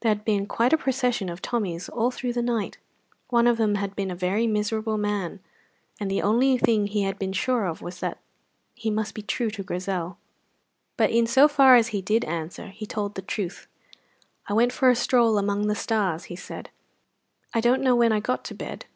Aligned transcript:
There 0.00 0.08
had 0.08 0.24
been 0.24 0.46
quite 0.46 0.72
a 0.72 0.78
procession 0.78 1.28
of 1.28 1.42
Tommies 1.42 1.90
all 1.90 2.10
through 2.10 2.32
the 2.32 2.40
night; 2.40 2.78
one 3.28 3.46
of 3.46 3.58
them 3.58 3.74
had 3.74 3.94
been 3.94 4.10
a 4.10 4.14
very 4.14 4.46
miserable 4.46 4.96
man, 4.96 5.38
and 6.00 6.10
the 6.10 6.22
only 6.22 6.56
thing 6.56 6.86
he 6.86 7.02
had 7.02 7.18
been 7.18 7.34
sure 7.34 7.66
of 7.66 7.82
was 7.82 8.00
that 8.00 8.16
he 8.74 8.90
must 8.90 9.14
be 9.14 9.20
true 9.20 9.50
to 9.50 9.62
Grizel. 9.62 10.16
But 10.96 11.10
in 11.10 11.26
so 11.26 11.46
far 11.46 11.76
as 11.76 11.88
he 11.88 12.00
did 12.00 12.24
answer 12.24 12.68
he 12.68 12.86
told 12.86 13.16
the 13.16 13.20
truth. 13.20 13.66
"I 14.46 14.54
went 14.54 14.72
for 14.72 14.88
a 14.88 14.96
stroll 14.96 15.36
among 15.36 15.66
the 15.66 15.74
stars," 15.74 16.24
he 16.32 16.36
said. 16.36 16.70
"I 17.52 17.60
don't 17.60 17.82
know 17.82 17.94
when 17.94 18.12
I 18.12 18.20
got 18.20 18.44
to 18.46 18.54
bed. 18.54 18.86